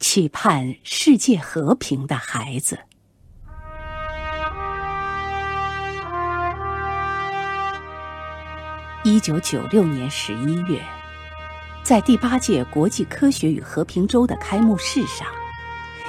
[0.00, 2.78] 期盼世界和平的孩子。
[9.04, 10.80] 一九九六年十一月，
[11.82, 15.28] 在第八届国际科学与和平周的开幕式上，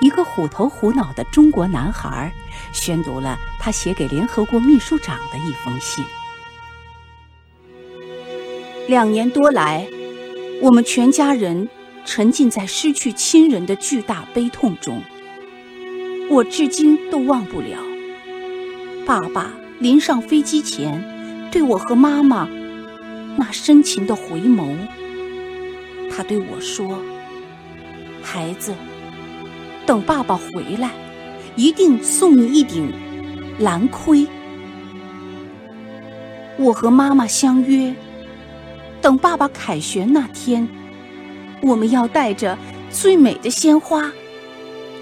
[0.00, 2.32] 一个虎头虎脑的中国男孩
[2.72, 6.02] 宣读了他写给联合国秘书长的一封信。
[8.88, 9.86] 两年多来，
[10.62, 11.68] 我们全家人
[12.04, 15.02] 沉浸在失去亲人的巨大悲痛中。
[16.30, 17.78] 我至今都忘不了，
[19.04, 21.02] 爸爸临上飞机前
[21.50, 22.48] 对我和妈妈。
[23.36, 24.76] 那深情的回眸，
[26.10, 27.00] 他对我说
[28.22, 28.72] ：“孩子，
[29.84, 30.92] 等爸爸回来，
[31.56, 32.92] 一定送你一顶
[33.58, 34.26] 蓝盔。”
[36.56, 37.92] 我和妈妈相约，
[39.02, 40.68] 等爸爸凯旋那天，
[41.64, 42.58] 我们要带着
[42.90, 44.12] 最美的鲜花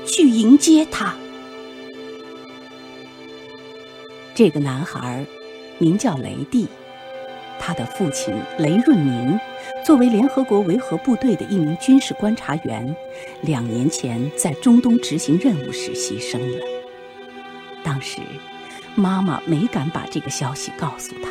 [0.07, 1.13] 去迎接他。
[4.33, 5.27] 这个男孩
[5.79, 6.69] 名叫雷蒂。
[7.59, 9.39] 他的父亲雷润民，
[9.85, 12.95] 作为联合国维和部队的一名军事观察员，
[13.43, 16.59] 两年前在中东执行任务时牺牲了。
[17.85, 18.19] 当时，
[18.97, 21.31] 妈妈没敢把这个消息告诉他，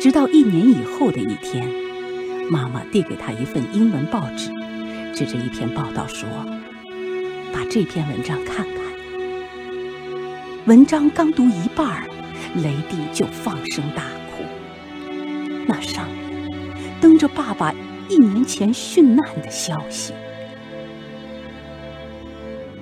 [0.00, 1.70] 直到一年以后的一天，
[2.50, 4.50] 妈妈递给他一份英文报纸，
[5.14, 6.26] 指着一篇报道说
[7.52, 8.78] ：“把这篇文章看看。”
[10.64, 12.08] 文章刚读一半，
[12.56, 14.44] 雷蒂就放声大哭。
[15.66, 16.48] 那上面
[17.00, 17.74] 登着爸爸
[18.08, 20.14] 一年前殉难的消息，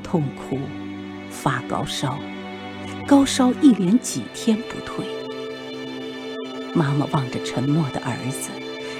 [0.02, 0.58] 痛哭、
[1.28, 2.18] 发高烧，
[3.06, 5.04] 高烧一连几天不退。
[6.72, 8.50] 妈妈望着沉默的儿子，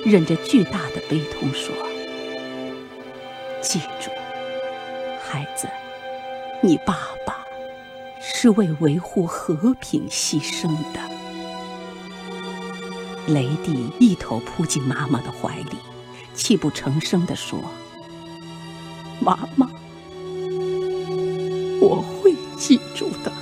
[0.08, 1.74] 忍着巨大的悲痛说
[3.60, 4.08] ：“记住，
[5.20, 5.68] 孩子，
[6.62, 7.44] 你爸爸
[8.20, 11.00] 是为维护和平牺牲的。”
[13.26, 15.76] 雷蒂一头扑进妈妈的怀里，
[16.36, 17.58] 泣不成声地说
[19.18, 19.68] ：“妈妈，
[21.80, 23.32] 我会记住的。”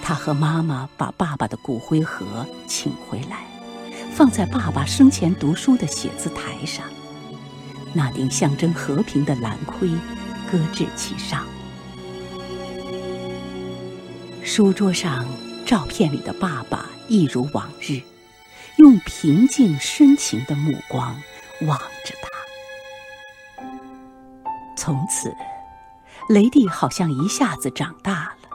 [0.00, 3.44] 他和妈妈把爸爸的骨灰盒请回来，
[4.14, 6.86] 放在爸爸生前读书的写字台上，
[7.92, 9.88] 那顶象征和平的蓝盔
[10.50, 11.46] 搁置其上。
[14.44, 15.26] 书桌上
[15.64, 16.88] 照片里的爸爸。
[17.08, 18.00] 一如往日，
[18.76, 21.14] 用平静深情的目光
[21.62, 22.30] 望着他。
[24.78, 25.34] 从此，
[26.30, 28.48] 雷蒂好像一下子长大了，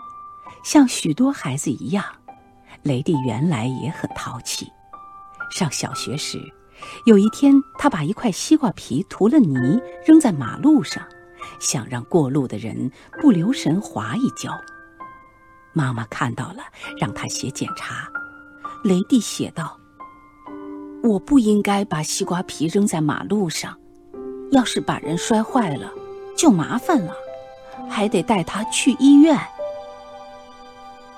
[0.64, 2.04] 像许多孩子一样。
[2.82, 4.72] 雷蒂原来也很淘气。
[5.58, 6.40] 上小学时，
[7.08, 11.04] 有一天，他把一块西瓜皮涂了泥，扔在马路上，
[11.60, 14.56] 想让过路的人不留神滑一跤。
[15.74, 16.60] 妈妈看到了，
[17.00, 18.08] 让他写检查。
[18.84, 19.76] 雷蒂写道
[21.02, 23.76] ：“我不应该把西瓜皮扔在马路上，
[24.52, 25.92] 要是把人摔坏了，
[26.38, 27.16] 就麻烦了，
[27.90, 29.36] 还得带他去医院。”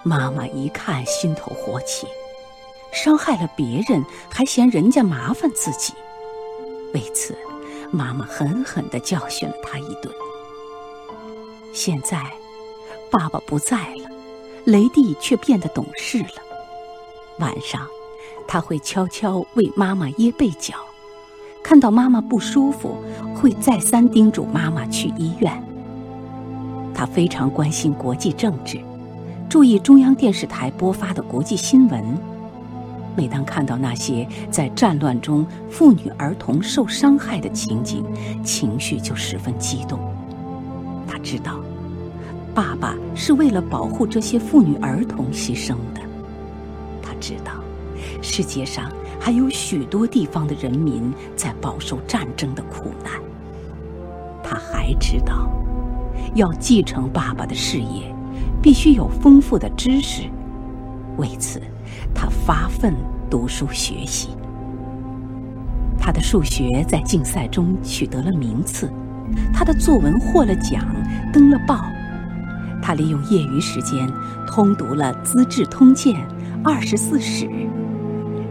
[0.01, 2.07] 妈妈一看，心头火起，
[2.91, 5.93] 伤害了别人，还嫌人家麻烦自己，
[6.93, 7.37] 为此，
[7.91, 10.13] 妈妈狠狠地教训了他一顿。
[11.71, 12.31] 现在，
[13.11, 14.09] 爸爸不在了，
[14.65, 16.41] 雷蒂却变得懂事了。
[17.39, 17.87] 晚上，
[18.47, 20.73] 他会悄悄为妈妈掖被角，
[21.63, 22.97] 看到妈妈不舒服，
[23.35, 25.63] 会再三叮嘱妈妈去医院。
[26.93, 28.77] 他非常关心国际政治，
[29.47, 32.28] 注意中央电视台播发的国际新闻。
[33.15, 38.03] 每当看到那些在战乱中妇女儿童受伤害的情景，
[38.43, 39.99] 情绪就十分激动。
[41.07, 41.59] 他知道，
[42.53, 46.01] 爸爸是为了保护这些妇女儿童牺牲的。
[47.01, 47.51] 他知道，
[48.21, 53.13] 世界上还有许多地方的人民在饱受战争的苦难。
[54.43, 55.51] 他还知道，
[56.35, 58.15] 要继承爸爸的事业，
[58.61, 60.23] 必须有丰富的知识。
[61.17, 61.61] 为此，
[62.13, 62.93] 他发奋
[63.29, 64.29] 读书学习。
[65.97, 68.91] 他的数学在竞赛中取得了名次，
[69.53, 70.85] 他的作文获了奖，
[71.31, 71.83] 登了报。
[72.81, 74.11] 他利用业余时间
[74.47, 76.15] 通读了《资治通鉴》。
[76.61, 77.49] 二十四史，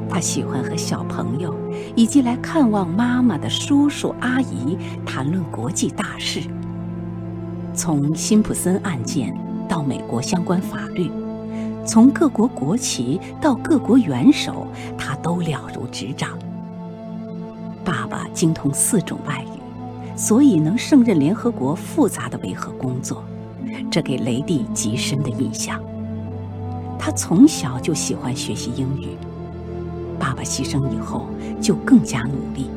[0.09, 1.55] 他喜欢和小朋友
[1.95, 6.41] 以及来看望妈妈的叔叔阿姨谈论国际大事。
[7.75, 9.37] 从辛普森案件
[9.69, 11.11] 到美国相关法律，
[11.89, 14.67] 从各国国旗到各国元首，
[14.99, 16.39] 他都了如指掌。
[17.83, 23.25] 爸爸精通四种外语，所以能胜任联合国复杂的维和工作，
[23.91, 25.83] 这给雷蒂极深的印象。
[26.99, 29.17] 他从小就喜欢学习英语，
[30.19, 31.27] 爸爸牺牲以后
[31.59, 32.69] 就更加努力。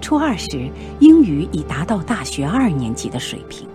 [0.00, 0.70] 初二时，
[1.00, 3.68] 英语已达到大学二年级的水平。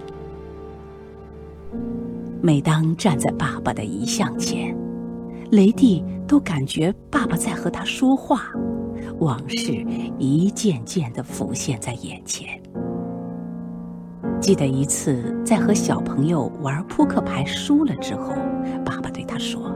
[2.42, 4.76] 每当站在爸爸的遗像前，
[5.52, 8.44] 雷蒂都感觉爸爸在和他说话，
[9.20, 9.86] 往事
[10.20, 12.62] 一件件的浮现在眼前。
[14.40, 18.34] 记得一次在和小朋友玩扑克牌输了之后，
[18.86, 19.76] 爸爸对他说：“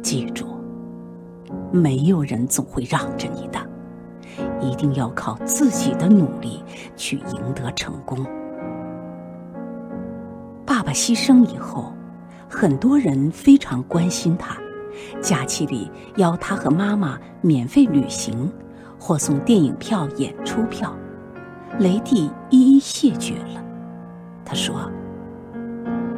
[0.00, 0.46] 记住，
[1.72, 3.58] 没有人总会让着你的，
[4.60, 6.62] 一定要靠自己的努力
[6.96, 8.24] 去赢得成功。”
[10.92, 11.92] 牺牲以后，
[12.48, 14.56] 很多人非常关心他，
[15.20, 18.50] 假期里邀他和妈妈免费旅行，
[18.98, 20.94] 或送电影票、演出票。
[21.78, 23.64] 雷蒂一一谢绝了。
[24.44, 24.90] 他说：“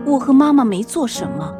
[0.05, 1.55] 我和妈妈没做什么，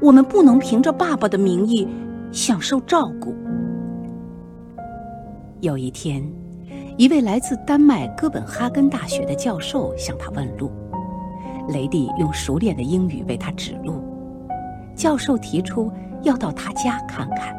[0.00, 1.88] 我们不能凭着爸爸的名义
[2.30, 3.34] 享受照顾。”
[5.60, 6.22] 有一天，
[6.96, 10.70] 一位来自丹麦哥本哈根大学的教授向他问路，
[11.68, 14.02] 雷蒂用熟练的英语为他指路。
[14.94, 15.90] 教授提出
[16.22, 17.56] 要到他家看看，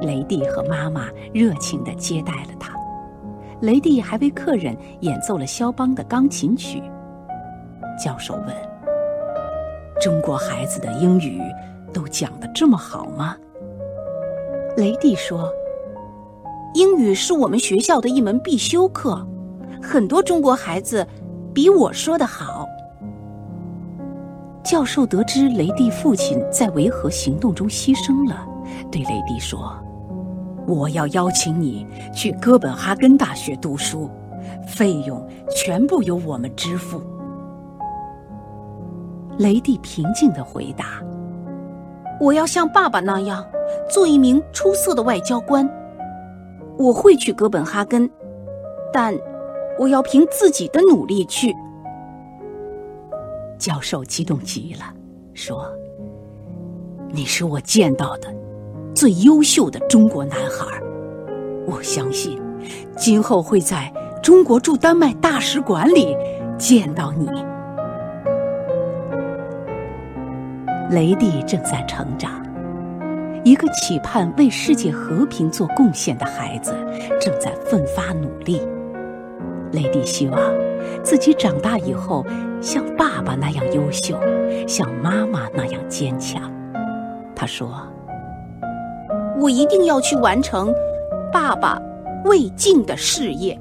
[0.00, 2.74] 雷蒂和妈妈热情地接待了他。
[3.60, 6.82] 雷蒂还为客人演奏了肖邦的钢琴曲。
[8.02, 8.46] 教授问
[10.00, 11.40] ：“中国孩子的英语
[11.92, 13.36] 都讲得这么好吗？”
[14.76, 15.48] 雷蒂说
[16.74, 19.24] ：“英语是我们学校的一门必修课，
[19.80, 21.06] 很多中国孩子
[21.54, 22.66] 比我说的好。”
[24.64, 28.46] 教授得知雷蒂父亲在维和行动中牺牲了，
[28.90, 29.78] 对雷蒂说。
[30.66, 34.10] 我要邀请你去哥本哈根大学读书，
[34.66, 35.22] 费用
[35.54, 37.02] 全部由我们支付。
[39.36, 41.02] 雷蒂平静的回答
[42.18, 43.44] ：“我要像爸爸那样，
[43.90, 45.68] 做一名出色的外交官。
[46.78, 48.08] 我会去哥本哈根，
[48.90, 49.14] 但
[49.78, 51.54] 我要凭自己的努力去。”
[53.58, 54.92] 教授激动极了，
[55.32, 55.66] 说
[57.12, 58.32] ：“你是我见到的。”
[58.94, 60.80] 最优秀的中国男孩，
[61.66, 62.40] 我相信，
[62.96, 63.92] 今后会在
[64.22, 66.16] 中国驻丹麦大使馆里
[66.56, 67.28] 见到你。
[70.90, 72.40] 雷蒂正在成长，
[73.42, 76.72] 一个期盼为世界和平做贡献的孩子
[77.20, 78.62] 正在奋发努力。
[79.72, 80.38] 雷蒂希望
[81.02, 82.24] 自己长大以后
[82.60, 84.18] 像爸爸那样优秀，
[84.66, 86.52] 像妈妈那样坚强。
[87.34, 87.70] 他说。
[89.40, 90.72] 我一定要去完成
[91.32, 91.76] 爸爸
[92.24, 93.58] 未尽的事业。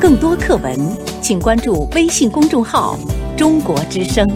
[0.00, 0.76] 更多课文，
[1.22, 2.96] 请关注微信公众号
[3.38, 4.28] “中国之声”。